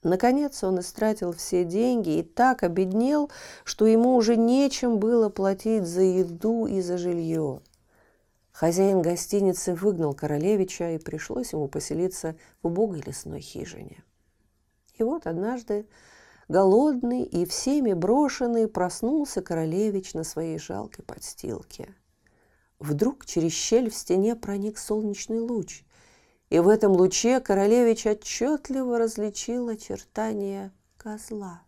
Наконец 0.01 0.63
он 0.63 0.79
истратил 0.79 1.31
все 1.33 1.63
деньги 1.63 2.17
и 2.17 2.23
так 2.23 2.63
обеднел, 2.63 3.29
что 3.65 3.85
ему 3.85 4.15
уже 4.15 4.35
нечем 4.35 4.97
было 4.97 5.29
платить 5.29 5.85
за 5.85 6.01
еду 6.01 6.65
и 6.65 6.81
за 6.81 6.97
жилье. 6.97 7.61
Хозяин 8.59 9.01
гостиницы 9.01 9.73
выгнал 9.73 10.13
королевича, 10.13 10.91
и 10.91 10.97
пришлось 10.97 11.53
ему 11.53 11.69
поселиться 11.69 12.35
в 12.61 12.67
убогой 12.67 12.99
лесной 12.99 13.39
хижине. 13.39 14.03
И 14.95 15.03
вот 15.03 15.27
однажды, 15.27 15.87
голодный 16.49 17.23
и 17.23 17.45
всеми 17.45 17.93
брошенный, 17.93 18.67
проснулся 18.67 19.41
королевич 19.41 20.13
на 20.13 20.25
своей 20.25 20.59
жалкой 20.59 21.05
подстилке. 21.05 21.95
Вдруг 22.79 23.25
через 23.25 23.53
щель 23.53 23.89
в 23.89 23.95
стене 23.95 24.35
проник 24.35 24.77
солнечный 24.77 25.39
луч, 25.39 25.85
и 26.49 26.59
в 26.59 26.67
этом 26.67 26.91
луче 26.91 27.39
королевич 27.39 28.07
отчетливо 28.07 28.97
различил 28.97 29.69
очертания 29.69 30.73
козла. 30.97 31.61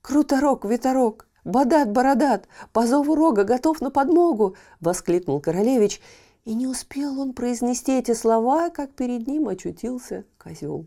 «Круторок, 0.00 0.64
ветерок, 1.46 1.52
«Бодат-бородат! 1.52 2.48
По 2.72 2.86
зову 2.86 3.14
рога 3.14 3.44
готов 3.44 3.80
на 3.80 3.90
подмогу!»– 3.90 4.56
воскликнул 4.80 5.40
королевич. 5.40 6.00
И 6.44 6.54
не 6.54 6.66
успел 6.66 7.20
он 7.20 7.32
произнести 7.32 7.98
эти 7.98 8.14
слова, 8.14 8.70
как 8.70 8.92
перед 8.92 9.26
ним 9.26 9.48
очутился 9.48 10.24
козел. 10.38 10.86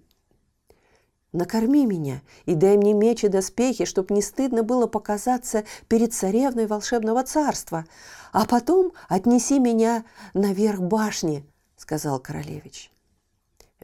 «Накорми 1.32 1.86
меня 1.86 2.22
и 2.46 2.56
дай 2.56 2.78
мне 2.78 2.94
меч 2.94 3.24
и 3.24 3.28
доспехи, 3.28 3.86
чтоб 3.86 4.10
не 4.10 4.22
стыдно 4.22 4.64
было 4.64 4.88
показаться 4.88 5.64
перед 5.88 6.14
царевной 6.14 6.66
волшебного 6.66 7.24
царства, 7.24 7.86
а 8.32 8.46
потом 8.46 8.94
отнеси 9.08 9.60
меня 9.60 10.06
наверх 10.34 10.80
башни»,— 10.80 11.46
сказал 11.78 12.20
королевич. 12.20 12.92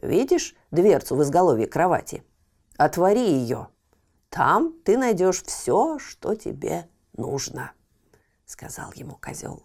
«Видишь 0.02 0.54
дверцу 0.70 1.14
в 1.14 1.22
изголовье 1.22 1.66
кровати? 1.66 2.24
Отвори 2.76 3.30
ее!» 3.30 3.68
Там 4.36 4.74
ты 4.84 4.98
найдешь 4.98 5.42
все, 5.44 5.98
что 5.98 6.34
тебе 6.34 6.90
нужно, 7.16 7.72
сказал 8.44 8.92
ему 8.92 9.16
козел. 9.16 9.62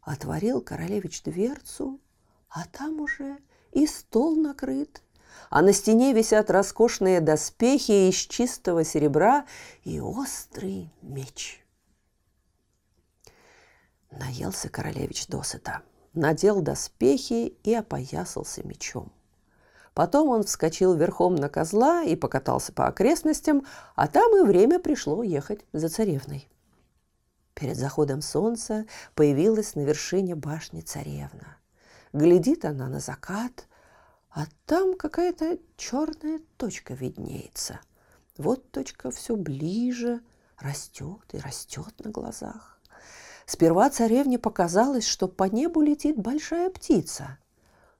Отворил 0.00 0.62
королевич 0.62 1.22
дверцу, 1.22 2.00
а 2.48 2.64
там 2.64 3.02
уже 3.02 3.36
и 3.72 3.86
стол 3.86 4.36
накрыт, 4.36 5.02
а 5.50 5.60
на 5.60 5.74
стене 5.74 6.14
висят 6.14 6.50
роскошные 6.50 7.20
доспехи 7.20 8.08
из 8.08 8.14
чистого 8.14 8.84
серебра 8.84 9.44
и 9.82 10.00
острый 10.00 10.90
меч. 11.02 11.62
Наелся 14.10 14.70
королевич 14.70 15.26
досыта, 15.26 15.82
надел 16.14 16.62
доспехи 16.62 17.48
и 17.62 17.74
опоясался 17.74 18.66
мечом. 18.66 19.12
Потом 19.94 20.28
он 20.28 20.42
вскочил 20.42 20.94
верхом 20.94 21.36
на 21.36 21.48
козла 21.48 22.02
и 22.02 22.16
покатался 22.16 22.72
по 22.72 22.88
окрестностям, 22.88 23.64
а 23.94 24.08
там 24.08 24.36
и 24.36 24.44
время 24.44 24.80
пришло 24.80 25.22
ехать 25.22 25.64
за 25.72 25.88
царевной. 25.88 26.48
Перед 27.54 27.76
заходом 27.76 28.20
солнца 28.20 28.86
появилась 29.14 29.76
на 29.76 29.80
вершине 29.80 30.34
башни 30.34 30.80
царевна. 30.80 31.58
Глядит 32.12 32.64
она 32.64 32.88
на 32.88 32.98
закат, 32.98 33.68
а 34.30 34.46
там 34.66 34.96
какая-то 34.96 35.58
черная 35.76 36.40
точка 36.56 36.94
виднеется. 36.94 37.78
Вот 38.36 38.68
точка 38.72 39.12
все 39.12 39.36
ближе, 39.36 40.20
растет 40.58 41.22
и 41.32 41.38
растет 41.38 41.94
на 42.04 42.10
глазах. 42.10 42.80
Сперва 43.46 43.90
царевне 43.90 44.40
показалось, 44.40 45.06
что 45.06 45.28
по 45.28 45.44
небу 45.44 45.82
летит 45.82 46.16
большая 46.16 46.68
птица– 46.70 47.38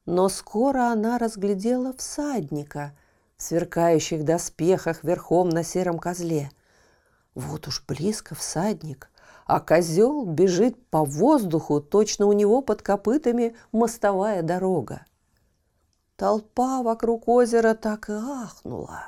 но 0.06 0.28
скоро 0.28 0.90
она 0.92 1.18
разглядела 1.18 1.92
всадника 1.94 2.96
в 3.36 3.42
сверкающих 3.42 4.24
доспехах 4.24 5.02
верхом 5.02 5.48
на 5.48 5.64
сером 5.64 5.98
козле. 5.98 6.50
Вот 7.34 7.66
уж 7.66 7.84
близко 7.86 8.34
всадник, 8.34 9.10
а 9.46 9.60
козел 9.60 10.24
бежит 10.24 10.86
по 10.88 11.04
воздуху, 11.04 11.80
точно 11.80 12.26
у 12.26 12.32
него 12.32 12.62
под 12.62 12.82
копытами 12.82 13.56
мостовая 13.72 14.42
дорога. 14.42 15.04
Толпа 16.16 16.82
вокруг 16.82 17.26
озера 17.26 17.74
так 17.74 18.08
и 18.08 18.12
ахнула. 18.12 19.00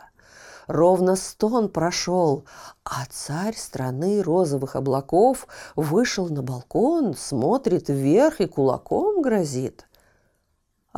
Ровно 0.67 1.15
стон 1.15 1.69
прошел, 1.69 2.45
а 2.83 3.05
царь 3.09 3.55
страны 3.55 4.21
розовых 4.21 4.75
облаков 4.75 5.47
вышел 5.77 6.29
на 6.29 6.43
балкон, 6.43 7.15
смотрит 7.15 7.89
вверх 7.89 8.41
и 8.41 8.47
кулаком 8.47 9.23
грозит 9.23 9.87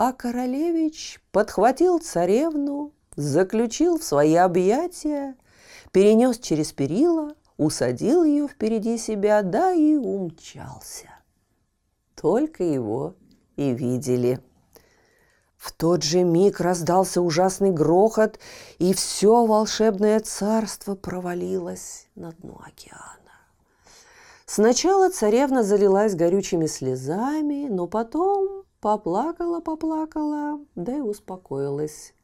а 0.00 0.12
королевич 0.12 1.20
подхватил 1.32 1.98
царевну, 1.98 2.92
заключил 3.16 3.98
в 3.98 4.04
свои 4.04 4.36
объятия, 4.36 5.34
перенес 5.90 6.38
через 6.38 6.72
перила, 6.72 7.34
усадил 7.56 8.22
ее 8.22 8.46
впереди 8.46 8.96
себя, 8.96 9.42
да 9.42 9.72
и 9.72 9.96
умчался. 9.96 11.08
Только 12.14 12.62
его 12.62 13.16
и 13.56 13.72
видели. 13.72 14.38
В 15.56 15.72
тот 15.72 16.04
же 16.04 16.22
миг 16.22 16.60
раздался 16.60 17.20
ужасный 17.20 17.72
грохот, 17.72 18.38
и 18.78 18.94
все 18.94 19.46
волшебное 19.46 20.20
царство 20.20 20.94
провалилось 20.94 22.06
на 22.14 22.30
дно 22.34 22.62
океана. 22.64 23.18
Сначала 24.46 25.10
царевна 25.10 25.64
залилась 25.64 26.14
горючими 26.14 26.66
слезами, 26.66 27.66
но 27.68 27.88
потом 27.88 28.62
Поплакала, 28.80 29.60
поплакала, 29.60 30.60
да 30.76 30.96
и 30.96 31.00
успокоилась. 31.00 32.14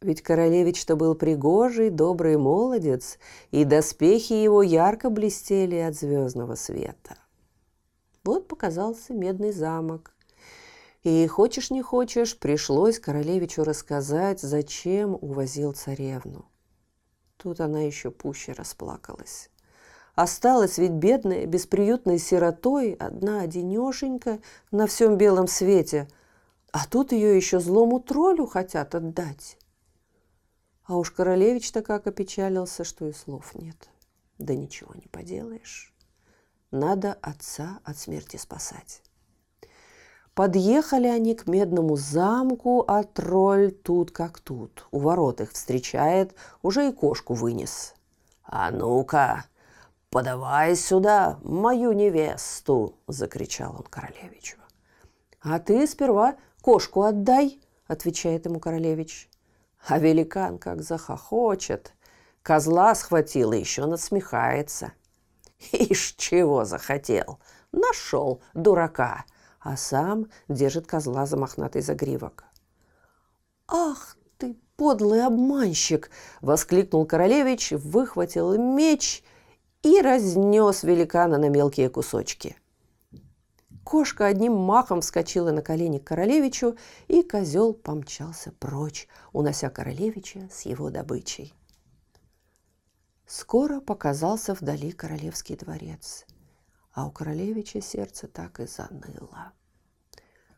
Ведь 0.00 0.22
королевич-то 0.22 0.96
был 0.96 1.14
пригожий, 1.14 1.90
добрый 1.90 2.36
молодец, 2.36 3.18
и 3.50 3.64
доспехи 3.64 4.34
его 4.34 4.62
ярко 4.62 5.08
блестели 5.08 5.76
от 5.76 5.96
звездного 5.96 6.56
света. 6.56 7.16
Вот 8.22 8.46
показался 8.46 9.14
медный 9.14 9.50
замок. 9.50 10.12
И 11.04 11.26
хочешь 11.26 11.70
не 11.70 11.80
хочешь, 11.80 12.38
пришлось 12.38 12.98
королевичу 13.00 13.64
рассказать, 13.64 14.40
зачем 14.40 15.16
увозил 15.18 15.72
царевну. 15.72 16.44
Тут 17.38 17.60
она 17.60 17.80
еще 17.80 18.10
пуще 18.10 18.52
расплакалась. 18.52 19.48
Осталась 20.18 20.78
ведь 20.78 20.94
бедная, 20.94 21.46
бесприютной 21.46 22.18
сиротой, 22.18 22.94
одна 22.94 23.42
одинешенька 23.42 24.40
на 24.72 24.88
всем 24.88 25.16
белом 25.16 25.46
свете. 25.46 26.08
А 26.72 26.88
тут 26.88 27.12
ее 27.12 27.36
еще 27.36 27.60
злому 27.60 28.00
троллю 28.00 28.44
хотят 28.44 28.96
отдать. 28.96 29.56
А 30.82 30.96
уж 30.96 31.12
королевич-то 31.12 31.82
как 31.82 32.08
опечалился, 32.08 32.82
что 32.82 33.06
и 33.06 33.12
слов 33.12 33.54
нет. 33.54 33.90
Да 34.38 34.56
ничего 34.56 34.92
не 34.96 35.06
поделаешь. 35.06 35.94
Надо 36.72 37.16
отца 37.22 37.78
от 37.84 37.96
смерти 37.96 38.38
спасать. 38.38 39.02
Подъехали 40.34 41.06
они 41.06 41.36
к 41.36 41.46
медному 41.46 41.94
замку, 41.94 42.82
а 42.88 43.04
тролль 43.04 43.70
тут 43.70 44.10
как 44.10 44.40
тут. 44.40 44.84
У 44.90 44.98
ворот 44.98 45.40
их 45.40 45.52
встречает, 45.52 46.34
уже 46.60 46.88
и 46.88 46.92
кошку 46.92 47.34
вынес. 47.34 47.94
«А 48.50 48.70
ну-ка, 48.70 49.44
подавай 50.10 50.76
сюда 50.76 51.38
мою 51.42 51.92
невесту!»– 51.92 52.98
закричал 53.06 53.76
он 53.76 53.84
королевичу. 53.84 54.56
«А 55.40 55.58
ты 55.58 55.86
сперва 55.86 56.36
кошку 56.62 57.02
отдай!»– 57.02 57.60
отвечает 57.86 58.46
ему 58.46 58.60
королевич. 58.60 59.28
А 59.86 59.98
великан 59.98 60.58
как 60.58 60.82
захохочет. 60.82 61.94
Козла 62.42 62.94
схватил 62.94 63.52
и 63.52 63.58
еще 63.58 63.86
насмехается. 63.86 64.92
Ишь, 65.72 66.14
чего 66.16 66.64
захотел! 66.64 67.38
Нашел 67.72 68.42
дурака! 68.54 69.24
А 69.60 69.76
сам 69.76 70.26
держит 70.48 70.86
козла 70.86 71.26
за 71.26 71.36
мохнатый 71.36 71.82
загривок. 71.82 72.44
«Ах 73.66 74.16
ты, 74.38 74.56
подлый 74.76 75.24
обманщик!»– 75.24 76.10
воскликнул 76.40 77.04
королевич, 77.06 77.72
выхватил 77.72 78.56
меч 78.56 79.22
и 79.82 80.00
разнес 80.00 80.82
великана 80.82 81.38
на 81.38 81.48
мелкие 81.48 81.88
кусочки. 81.88 82.56
Кошка 83.84 84.26
одним 84.26 84.54
махом 84.54 85.00
вскочила 85.00 85.50
на 85.50 85.62
колени 85.62 85.98
к 85.98 86.04
королевичу, 86.04 86.76
и 87.06 87.22
козел 87.22 87.72
помчался 87.72 88.52
прочь, 88.52 89.08
унося 89.32 89.70
королевича 89.70 90.48
с 90.52 90.62
его 90.62 90.90
добычей. 90.90 91.54
Скоро 93.26 93.80
показался 93.80 94.54
вдали 94.54 94.92
королевский 94.92 95.56
дворец, 95.56 96.26
а 96.92 97.06
у 97.06 97.10
королевича 97.10 97.80
сердце 97.80 98.26
так 98.26 98.60
и 98.60 98.66
заныло. 98.66 99.52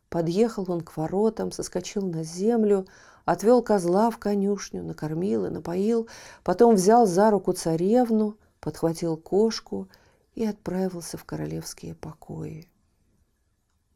Подъехал 0.09 0.65
он 0.69 0.81
к 0.81 0.97
воротам, 0.97 1.53
соскочил 1.53 2.03
на 2.07 2.25
землю, 2.25 2.87
отвел 3.25 3.63
козла 3.63 4.11
в 4.11 4.19
конюшню, 4.19 4.83
накормил 4.83 5.47
и 5.47 5.51
напоил, 5.51 6.09
потом 6.43 6.75
взял 6.75 7.07
за 7.07 7.31
руку 7.31 7.53
царевну, 7.53 8.37
подхватил 8.61 9.17
кошку 9.17 9.89
и 10.35 10.45
отправился 10.45 11.17
в 11.17 11.25
королевские 11.25 11.95
покои. 11.95 12.69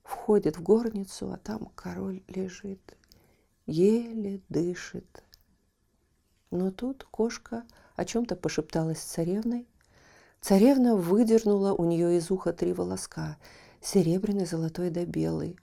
Входит 0.03 0.59
в 0.59 0.63
горницу, 0.63 1.33
а 1.33 1.37
там 1.39 1.71
король 1.75 2.23
лежит, 2.29 2.97
еле 3.67 4.43
дышит. 4.49 5.25
Но 6.51 6.71
тут 6.71 7.05
кошка 7.05 7.65
о 7.97 8.05
чем-то 8.05 8.37
пошепталась 8.37 9.01
с 9.01 9.05
царевной. 9.05 9.67
Царевна 10.41 10.95
выдернула 10.95 11.73
у 11.73 11.85
нее 11.85 12.19
из 12.19 12.31
уха 12.31 12.53
три 12.53 12.73
волоска, 12.73 13.39
серебряный, 13.81 14.45
золотой 14.45 14.91
да 14.91 15.05
белый, 15.05 15.59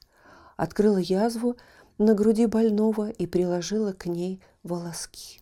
открыла 0.57 0.97
язву 0.97 1.55
на 1.97 2.15
груди 2.15 2.47
больного 2.47 3.09
и 3.09 3.27
приложила 3.27 3.93
к 3.93 4.07
ней 4.07 4.41
волоски, 4.63 5.39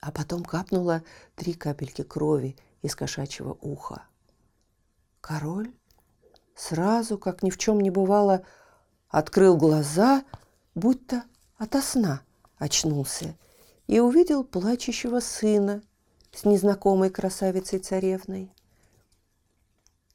а 0.00 0.12
потом 0.12 0.44
капнула 0.44 1.02
три 1.36 1.54
капельки 1.54 2.02
крови 2.02 2.56
из 2.86 2.96
кошачьего 2.96 3.58
уха. 3.60 4.04
Король 5.20 5.74
сразу, 6.54 7.18
как 7.18 7.42
ни 7.42 7.50
в 7.50 7.58
чем 7.58 7.80
не 7.80 7.90
бывало, 7.90 8.44
открыл 9.08 9.56
глаза, 9.56 10.24
будто 10.74 11.24
ото 11.58 11.82
сна 11.82 12.22
очнулся, 12.58 13.36
и 13.86 14.00
увидел 14.00 14.44
плачущего 14.44 15.20
сына 15.20 15.82
с 16.32 16.44
незнакомой 16.44 17.10
красавицей-царевной. 17.10 18.52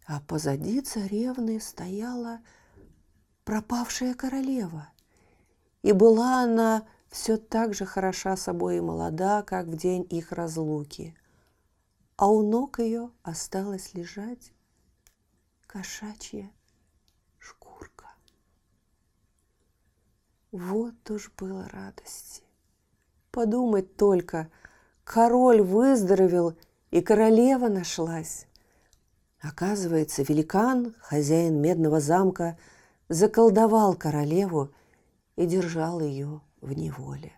А 0.06 0.20
позади 0.22 0.82
царевны 0.82 1.60
стояла 1.62 2.42
пропавшая 3.44 4.14
королева. 4.14 4.90
И 5.84 5.94
была 5.94 6.44
она 6.44 6.86
все 7.10 7.38
так 7.38 7.74
же 7.74 7.86
хороша 7.86 8.38
собой 8.38 8.78
и 8.78 8.82
молода, 8.82 9.42
как 9.42 9.68
в 9.68 9.76
день 9.76 10.06
их 10.10 10.32
разлуки. 10.32 11.16
А 12.22 12.28
у 12.28 12.44
ног 12.44 12.78
ее 12.78 13.10
осталось 13.24 13.96
лежать 13.96 14.54
кошачья 15.66 16.52
шкурка. 17.40 18.06
Вот 20.52 21.10
уж 21.10 21.32
было 21.36 21.68
радости. 21.70 22.44
Подумать 23.32 23.98
только, 23.98 24.52
король 25.04 25.64
выздоровел, 25.64 26.56
и 26.92 27.02
королева 27.02 27.70
нашлась. 27.70 28.46
Оказывается, 29.40 30.22
великан, 30.22 30.94
хозяин 31.00 31.60
медного 31.60 32.00
замка, 32.00 32.56
заколдовал 33.10 33.96
королеву 33.96 34.72
и 35.38 35.48
держал 35.48 36.00
ее 36.02 36.42
в 36.62 36.72
неволе. 36.74 37.34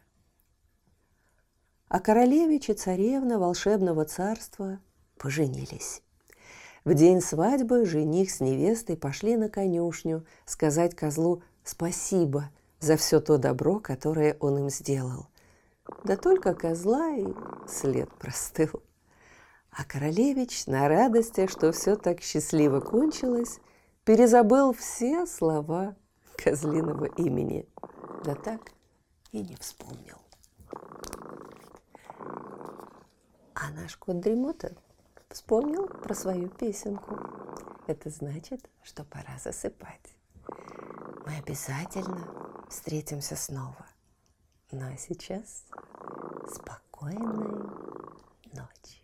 А 1.93 1.99
королевич 1.99 2.71
и 2.71 2.73
царевна 2.73 3.37
волшебного 3.37 4.03
царства 4.05 4.79
поженились. 5.19 6.01
В 6.85 6.95
день 6.95 7.21
свадьбы 7.21 7.85
жених 7.85 8.31
с 8.31 8.39
невестой 8.39 8.97
пошли 8.97 9.37
на 9.37 9.47
конюшню 9.47 10.25
сказать 10.43 10.95
козлу 10.95 11.43
спасибо 11.63 12.49
за 12.79 12.97
все 12.97 13.19
то 13.19 13.37
добро, 13.37 13.79
которое 13.79 14.37
он 14.39 14.57
им 14.57 14.69
сделал. 14.71 15.27
Да 16.03 16.17
только 16.17 16.55
козла 16.55 17.11
и 17.11 17.27
след 17.67 18.11
простыл. 18.15 18.81
А 19.69 19.83
королевич 19.83 20.65
на 20.65 20.87
радости, 20.87 21.45
что 21.45 21.71
все 21.71 21.95
так 21.95 22.21
счастливо 22.21 22.79
кончилось, 22.79 23.59
перезабыл 24.03 24.73
все 24.73 25.27
слова 25.27 25.95
козлиного 26.43 27.05
имени. 27.05 27.67
Да 28.25 28.33
так 28.33 28.71
и 29.31 29.43
не 29.43 29.55
вспомнил. 29.57 30.22
А 33.55 33.69
наш 33.69 33.95
кот 33.97 34.19
Дремота 34.19 34.75
вспомнил 35.29 35.87
про 35.87 36.13
свою 36.15 36.49
песенку. 36.49 37.17
Это 37.87 38.09
значит, 38.09 38.69
что 38.81 39.03
пора 39.03 39.37
засыпать. 39.37 40.15
Мы 41.25 41.37
обязательно 41.37 42.27
встретимся 42.69 43.35
снова. 43.35 43.85
Ну 44.71 44.91
а 44.91 44.97
сейчас 44.97 45.65
спокойной 46.47 47.69
ночи. 48.53 49.03